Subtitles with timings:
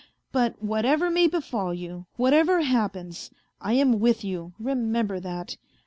[0.31, 3.29] But whatever may befall you, whatever happens,
[3.61, 5.57] I am with you, remember that.